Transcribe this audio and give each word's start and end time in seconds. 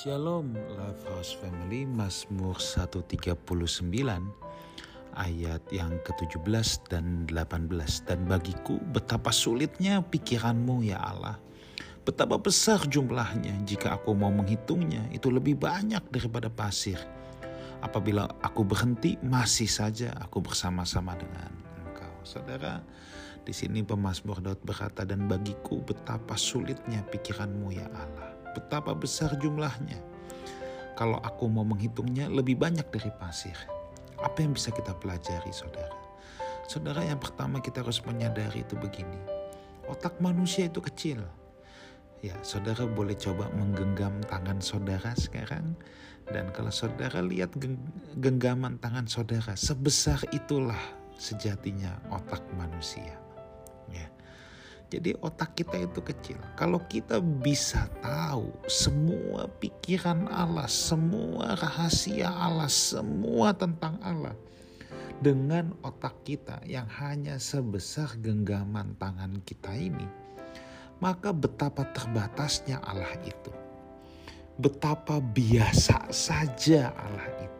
Shalom 0.00 0.56
House 1.12 1.36
Family 1.36 1.84
Mazmur 1.84 2.56
139 2.56 3.36
ayat 5.12 5.60
yang 5.68 5.92
ke-17 6.00 6.88
dan 6.88 7.28
18 7.28 8.08
dan 8.08 8.24
bagiku 8.24 8.80
betapa 8.96 9.28
sulitnya 9.28 10.00
pikiranmu 10.00 10.88
ya 10.88 11.04
Allah. 11.04 11.36
Betapa 12.00 12.40
besar 12.40 12.80
jumlahnya. 12.88 13.60
Jika 13.68 14.00
aku 14.00 14.16
mau 14.16 14.32
menghitungnya 14.32 15.04
itu 15.12 15.28
lebih 15.28 15.60
banyak 15.60 16.08
daripada 16.08 16.48
pasir. 16.48 16.96
Apabila 17.84 18.24
aku 18.40 18.64
berhenti 18.64 19.20
masih 19.20 19.68
saja 19.68 20.16
aku 20.16 20.40
bersama-sama 20.40 21.12
dengan 21.12 21.52
engkau. 21.84 22.16
Saudara 22.24 22.80
di 23.44 23.52
sini 23.52 23.84
pemazmur 23.84 24.40
Daud 24.40 24.64
berkata 24.64 25.04
dan 25.04 25.28
bagiku 25.28 25.84
betapa 25.84 26.40
sulitnya 26.40 27.04
pikiranmu 27.04 27.68
ya 27.76 27.84
Allah 27.92 28.29
betapa 28.56 28.94
besar 28.96 29.34
jumlahnya. 29.38 29.98
Kalau 30.98 31.16
aku 31.24 31.48
mau 31.48 31.64
menghitungnya 31.64 32.28
lebih 32.28 32.60
banyak 32.60 32.84
dari 32.92 33.08
pasir. 33.16 33.56
Apa 34.20 34.44
yang 34.44 34.52
bisa 34.52 34.68
kita 34.68 34.92
pelajari 35.00 35.48
saudara? 35.48 35.96
Saudara 36.68 37.02
yang 37.02 37.18
pertama 37.18 37.58
kita 37.58 37.80
harus 37.80 38.04
menyadari 38.04 38.62
itu 38.62 38.76
begini. 38.76 39.16
Otak 39.88 40.20
manusia 40.22 40.68
itu 40.68 40.78
kecil. 40.78 41.24
Ya, 42.20 42.36
saudara 42.44 42.84
boleh 42.84 43.16
coba 43.16 43.48
menggenggam 43.56 44.20
tangan 44.28 44.60
saudara 44.60 45.16
sekarang. 45.16 45.72
Dan 46.30 46.52
kalau 46.54 46.70
saudara 46.70 47.24
lihat 47.24 47.56
genggaman 48.20 48.78
tangan 48.78 49.08
saudara, 49.08 49.56
sebesar 49.56 50.20
itulah 50.30 50.78
sejatinya 51.18 51.96
otak 52.12 52.44
manusia. 52.54 53.18
Ya. 53.90 54.06
Jadi 54.90 55.14
otak 55.22 55.54
kita 55.54 55.78
itu 55.78 56.02
kecil. 56.02 56.38
Kalau 56.58 56.82
kita 56.90 57.22
bisa 57.22 57.86
tahu 58.02 58.50
semua 58.66 59.46
pikiran 59.62 60.26
Allah, 60.26 60.66
semua 60.66 61.54
rahasia 61.54 62.26
Allah, 62.26 62.66
semua 62.66 63.54
tentang 63.54 64.02
Allah 64.02 64.34
dengan 65.22 65.70
otak 65.86 66.26
kita 66.26 66.58
yang 66.66 66.90
hanya 66.98 67.38
sebesar 67.38 68.18
genggaman 68.18 68.98
tangan 68.98 69.38
kita 69.46 69.70
ini, 69.78 70.10
maka 70.98 71.30
betapa 71.30 71.86
terbatasnya 71.94 72.82
Allah 72.82 73.14
itu. 73.22 73.54
Betapa 74.58 75.22
biasa 75.22 76.10
saja 76.12 76.90
Allah 76.98 77.30
itu 77.38 77.50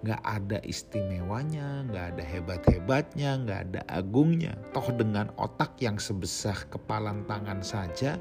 nggak 0.00 0.22
ada 0.24 0.58
istimewanya, 0.64 1.84
nggak 1.92 2.06
ada 2.16 2.24
hebat-hebatnya, 2.24 3.30
nggak 3.44 3.60
ada 3.70 3.80
agungnya. 3.92 4.56
Toh 4.72 4.88
dengan 4.96 5.28
otak 5.36 5.76
yang 5.84 6.00
sebesar 6.00 6.56
kepalan 6.72 7.28
tangan 7.28 7.60
saja 7.60 8.16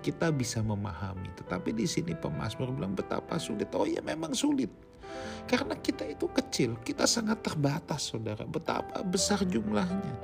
kita 0.00 0.32
bisa 0.32 0.64
memahami. 0.64 1.28
Tetapi 1.36 1.76
di 1.76 1.84
sini 1.84 2.12
pemazmur 2.16 2.72
bilang 2.72 2.96
betapa 2.96 3.36
sulit. 3.36 3.68
Oh 3.76 3.88
ya 3.88 4.00
memang 4.00 4.32
sulit. 4.32 4.72
Karena 5.44 5.76
kita 5.76 6.08
itu 6.08 6.24
kecil, 6.28 6.76
kita 6.80 7.04
sangat 7.04 7.44
terbatas 7.44 8.08
saudara. 8.12 8.44
Betapa 8.48 9.04
besar 9.04 9.44
jumlahnya. 9.44 10.16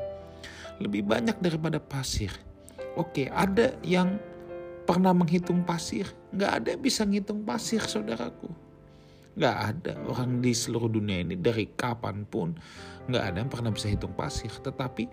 Lebih 0.80 1.04
banyak 1.04 1.36
daripada 1.44 1.76
pasir. 1.76 2.32
Oke 2.96 3.28
ada 3.28 3.76
yang 3.84 4.16
pernah 4.88 5.12
menghitung 5.12 5.60
pasir. 5.60 6.08
Nggak 6.32 6.52
ada 6.56 6.66
yang 6.72 6.82
bisa 6.84 7.04
ngitung 7.04 7.44
pasir 7.44 7.84
saudaraku 7.84 8.59
Gak 9.40 9.56
ada 9.56 9.96
orang 10.04 10.44
di 10.44 10.52
seluruh 10.52 10.92
dunia 10.92 11.24
ini 11.24 11.32
dari 11.32 11.72
kapan 11.72 12.28
pun 12.28 12.52
gak 13.08 13.32
ada 13.32 13.40
yang 13.40 13.48
pernah 13.48 13.72
bisa 13.72 13.88
hitung 13.88 14.12
pasir. 14.12 14.52
Tetapi 14.52 15.08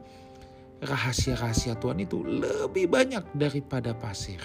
rahasia-rahasia 0.84 1.80
Tuhan 1.80 2.04
itu 2.04 2.28
lebih 2.28 2.92
banyak 2.92 3.24
daripada 3.32 3.96
pasir. 3.96 4.44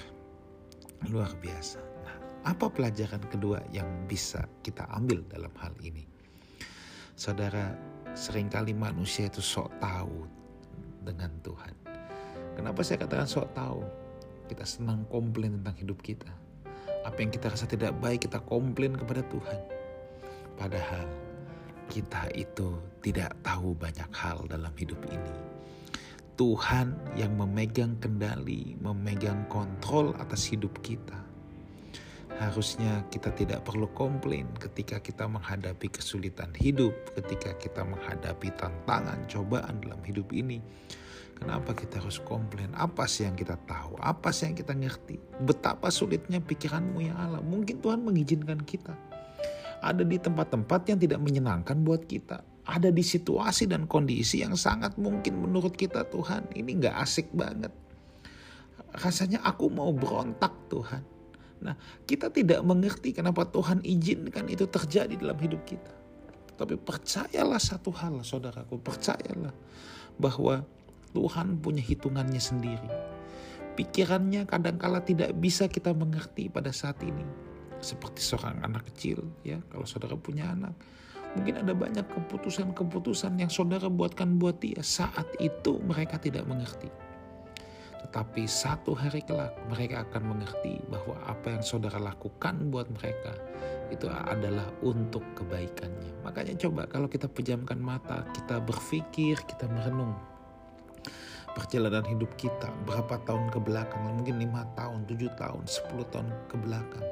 Luar 1.11 1.35
biasa. 1.35 1.83
Nah, 1.83 2.17
apa 2.47 2.71
pelajaran 2.71 3.27
kedua 3.27 3.59
yang 3.75 3.91
bisa 4.07 4.47
kita 4.63 4.87
ambil 4.95 5.27
dalam 5.27 5.51
hal 5.59 5.75
ini? 5.83 6.07
Saudara, 7.19 7.75
sering 8.15 8.47
kali 8.47 8.71
manusia 8.71 9.27
itu 9.27 9.43
sok 9.43 9.83
tahu 9.83 10.31
dengan 11.03 11.35
Tuhan. 11.43 11.75
Kenapa 12.55 12.87
saya 12.87 13.03
katakan 13.03 13.27
sok 13.27 13.51
tahu? 13.51 13.83
Kita 14.47 14.63
senang 14.63 15.03
komplain 15.11 15.59
tentang 15.59 15.75
hidup 15.75 15.99
kita 16.07 16.31
apa 17.03 17.19
yang 17.19 17.31
kita 17.35 17.51
rasa 17.51 17.67
tidak 17.67 17.93
baik 17.99 18.27
kita 18.27 18.39
komplain 18.47 18.95
kepada 18.95 19.27
Tuhan. 19.27 19.59
Padahal 20.57 21.07
kita 21.91 22.31
itu 22.33 22.79
tidak 23.05 23.37
tahu 23.45 23.77
banyak 23.77 24.09
hal 24.15 24.47
dalam 24.49 24.73
hidup 24.79 24.99
ini. 25.11 25.35
Tuhan 26.39 26.97
yang 27.15 27.37
memegang 27.37 28.01
kendali, 28.01 28.75
memegang 28.81 29.45
kontrol 29.53 30.17
atas 30.17 30.49
hidup 30.49 30.73
kita. 30.81 31.21
Harusnya 32.41 33.05
kita 33.13 33.29
tidak 33.37 33.63
perlu 33.69 33.87
komplain 33.93 34.49
ketika 34.57 34.99
kita 34.99 35.29
menghadapi 35.29 35.93
kesulitan 35.93 36.51
hidup, 36.57 36.97
ketika 37.13 37.53
kita 37.61 37.85
menghadapi 37.85 38.49
tantangan, 38.57 39.29
cobaan 39.29 39.79
dalam 39.85 40.01
hidup 40.03 40.33
ini 40.33 40.59
Kenapa 41.43 41.75
kita 41.75 41.99
harus 41.99 42.23
komplain? 42.23 42.71
Apa 42.79 43.11
sih 43.11 43.27
yang 43.27 43.35
kita 43.35 43.59
tahu? 43.67 43.99
Apa 43.99 44.31
sih 44.31 44.47
yang 44.47 44.55
kita 44.55 44.79
ngerti? 44.79 45.19
Betapa 45.43 45.91
sulitnya 45.91 46.39
pikiranmu 46.39 47.03
ya 47.03 47.19
Allah. 47.19 47.43
Mungkin 47.43 47.83
Tuhan 47.83 47.99
mengizinkan 48.07 48.63
kita. 48.63 48.95
Ada 49.83 50.07
di 50.07 50.17
tempat-tempat 50.17 50.95
yang 50.95 50.99
tidak 51.03 51.21
menyenangkan 51.21 51.83
buat 51.83 52.07
kita. 52.07 52.47
Ada 52.63 52.95
di 52.95 53.03
situasi 53.03 53.67
dan 53.67 53.91
kondisi 53.91 54.39
yang 54.39 54.55
sangat 54.55 54.95
mungkin 54.95 55.43
menurut 55.43 55.75
kita 55.75 56.07
Tuhan 56.07 56.55
ini 56.55 56.79
gak 56.79 56.97
asik 57.03 57.35
banget. 57.35 57.75
Rasanya 58.95 59.43
aku 59.43 59.67
mau 59.67 59.91
berontak 59.91 60.55
Tuhan. 60.71 61.03
Nah 61.67 61.75
kita 62.07 62.31
tidak 62.31 62.63
mengerti 62.63 63.11
kenapa 63.11 63.43
Tuhan 63.51 63.83
izinkan 63.83 64.47
itu 64.47 64.71
terjadi 64.71 65.19
dalam 65.19 65.39
hidup 65.43 65.67
kita. 65.67 65.91
Tapi 66.55 66.79
percayalah 66.79 67.59
satu 67.59 67.91
hal 67.91 68.23
saudaraku, 68.23 68.79
percayalah 68.79 69.51
bahwa 70.15 70.63
Tuhan 71.11 71.59
punya 71.59 71.83
hitungannya 71.83 72.39
sendiri. 72.39 72.91
Pikirannya 73.73 74.45
kadangkala 74.45 75.01
tidak 75.01 75.33
bisa 75.41 75.67
kita 75.67 75.97
mengerti 75.97 76.53
pada 76.53 76.71
saat 76.71 77.01
ini. 77.01 77.25
Seperti 77.83 78.23
seorang 78.23 78.63
anak 78.63 78.87
kecil 78.95 79.19
ya, 79.43 79.59
kalau 79.69 79.83
saudara 79.83 80.15
punya 80.15 80.55
anak. 80.55 80.73
Mungkin 81.35 81.65
ada 81.65 81.73
banyak 81.73 82.07
keputusan-keputusan 82.13 83.41
yang 83.41 83.51
saudara 83.51 83.91
buatkan 83.91 84.39
buat 84.39 84.63
dia. 84.63 84.85
Saat 84.85 85.27
itu 85.43 85.83
mereka 85.83 86.21
tidak 86.21 86.47
mengerti. 86.47 86.93
Tetapi 88.07 88.45
satu 88.45 88.93
hari 88.93 89.25
kelak 89.25 89.57
mereka 89.67 90.05
akan 90.05 90.37
mengerti 90.37 90.79
bahwa 90.87 91.17
apa 91.25 91.57
yang 91.59 91.65
saudara 91.65 91.97
lakukan 91.97 92.69
buat 92.69 92.87
mereka 92.93 93.33
itu 93.89 94.07
adalah 94.07 94.69
untuk 94.85 95.25
kebaikannya. 95.35 96.23
Makanya 96.23 96.55
coba 96.61 96.85
kalau 96.85 97.09
kita 97.09 97.27
pejamkan 97.27 97.81
mata, 97.81 98.29
kita 98.37 98.61
berpikir, 98.61 99.41
kita 99.49 99.65
merenung 99.73 100.13
perjalanan 101.53 102.05
hidup 102.09 102.33
kita 102.41 102.73
berapa 102.89 103.21
tahun 103.29 103.53
ke 103.53 103.61
belakang 103.61 104.01
mungkin 104.09 104.41
lima 104.41 104.65
tahun 104.73 105.05
tujuh 105.05 105.29
tahun 105.37 105.69
sepuluh 105.69 106.09
tahun 106.09 106.33
ke 106.49 106.57
belakang 106.65 107.05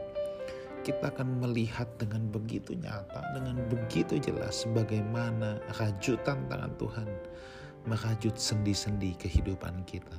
kita 0.83 1.13
akan 1.13 1.45
melihat 1.45 1.87
dengan 2.01 2.25
begitu 2.29 2.73
nyata 2.77 3.21
dengan 3.37 3.61
begitu 3.69 4.17
jelas 4.21 4.65
bagaimana 4.73 5.61
rajutan 5.81 6.49
tangan 6.49 6.73
Tuhan 6.81 7.09
merajut 7.89 8.37
sendi-sendi 8.37 9.17
kehidupan 9.17 9.85
kita 9.85 10.17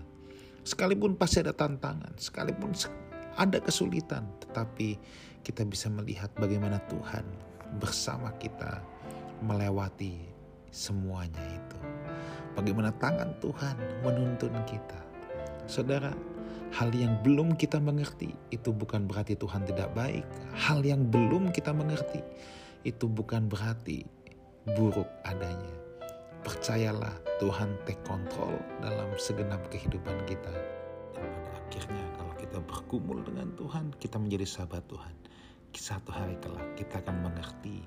sekalipun 0.66 1.17
pasti 1.17 1.41
ada 1.41 1.53
tantangan 1.53 2.13
sekalipun 2.17 2.73
ada 3.38 3.57
kesulitan 3.57 4.27
tetapi 4.45 4.97
kita 5.41 5.66
bisa 5.66 5.89
melihat 5.89 6.29
bagaimana 6.38 6.78
Tuhan 6.89 7.25
bersama 7.81 8.29
kita 8.38 8.81
melewati 9.41 10.22
semuanya 10.69 11.41
itu 11.49 11.79
bagaimana 12.55 12.91
tangan 12.99 13.31
Tuhan 13.39 13.75
menuntun 14.03 14.53
kita. 14.67 14.99
Saudara, 15.69 16.11
hal 16.72 16.89
yang 16.95 17.19
belum 17.22 17.59
kita 17.59 17.78
mengerti 17.78 18.31
itu 18.50 18.72
bukan 18.72 19.06
berarti 19.06 19.35
Tuhan 19.35 19.67
tidak 19.67 19.91
baik. 19.91 20.23
Hal 20.56 20.81
yang 20.81 21.08
belum 21.11 21.52
kita 21.52 21.76
mengerti 21.76 22.23
itu 22.87 23.05
bukan 23.05 23.52
berarti 23.52 24.08
buruk 24.78 25.08
adanya. 25.28 25.76
Percayalah 26.41 27.14
Tuhan 27.37 27.78
take 27.85 28.02
control 28.02 28.58
dalam 28.81 29.14
segenap 29.20 29.61
kehidupan 29.70 30.26
kita. 30.26 30.53
Dan 31.14 31.29
pada 31.37 31.52
akhirnya 31.61 32.05
kalau 32.17 32.34
kita 32.40 32.58
bergumul 32.66 33.20
dengan 33.22 33.53
Tuhan, 33.53 33.93
kita 34.02 34.17
menjadi 34.17 34.46
sahabat 34.49 34.81
Tuhan. 34.90 35.16
Satu 35.72 36.11
hari 36.11 36.35
kelak 36.41 36.76
kita 36.76 36.99
akan 36.99 37.31
mengerti 37.31 37.85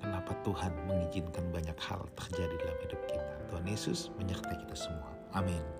kenapa 0.00 0.32
Tuhan 0.42 0.72
mengizinkan 0.88 1.46
banyak 1.52 1.76
hal 1.78 2.08
terjadi 2.16 2.56
dalam 2.56 2.78
hidup 2.88 3.00
kita. 3.06 3.34
Tuhan 3.52 3.64
Yesus 3.68 4.08
menyertai 4.16 4.56
kita 4.66 4.76
semua. 4.76 5.12
Amin. 5.36 5.79